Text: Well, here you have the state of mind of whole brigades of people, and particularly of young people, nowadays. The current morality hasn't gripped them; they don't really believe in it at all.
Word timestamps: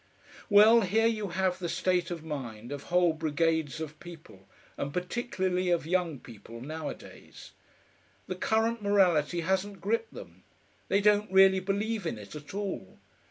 Well, 0.49 0.81
here 0.81 1.05
you 1.05 1.27
have 1.27 1.59
the 1.59 1.69
state 1.69 2.09
of 2.09 2.23
mind 2.23 2.71
of 2.71 2.85
whole 2.85 3.13
brigades 3.13 3.79
of 3.79 3.99
people, 3.99 4.49
and 4.75 4.91
particularly 4.91 5.69
of 5.69 5.85
young 5.85 6.19
people, 6.19 6.59
nowadays. 6.59 7.51
The 8.25 8.33
current 8.33 8.81
morality 8.81 9.41
hasn't 9.41 9.79
gripped 9.79 10.15
them; 10.15 10.43
they 10.87 11.01
don't 11.01 11.31
really 11.31 11.59
believe 11.59 12.07
in 12.07 12.17
it 12.17 12.33
at 12.33 12.55
all. 12.55 12.97